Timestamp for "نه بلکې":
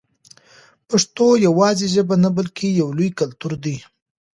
2.23-2.67